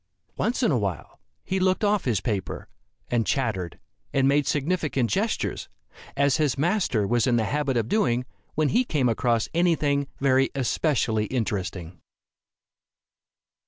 Once 0.35 0.63
in 0.63 0.71
a 0.71 0.79
while 0.79 1.19
he 1.43 1.59
looked 1.59 1.83
off 1.83 2.05
his 2.05 2.21
paper, 2.21 2.67
and 3.09 3.27
chattered, 3.27 3.77
and 4.11 4.27
made 4.27 4.47
significant 4.47 5.11
gestures, 5.11 5.69
as 6.17 6.37
his 6.37 6.57
master 6.57 7.05
was 7.05 7.27
in 7.27 7.35
the 7.35 7.43
habit 7.45 7.77
of 7.77 7.87
doing, 7.87 8.25
when 8.55 8.69
he 8.69 8.83
came 8.83 9.07
across 9.07 9.47
any 9.53 9.75
thing 9.75 10.07
very 10.19 10.49
especially 10.55 11.25
interesting. 11.25 11.99